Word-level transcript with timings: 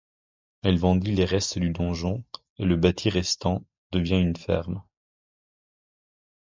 Elle 0.63 0.79
vendit 0.79 1.11
les 1.13 1.25
restes 1.25 1.59
du 1.59 1.69
donjon 1.69 2.23
et 2.57 2.65
le 2.65 2.75
bâti 2.75 3.07
restant 3.11 3.63
devient 3.91 4.19
une 4.19 4.35
ferme. 4.35 4.81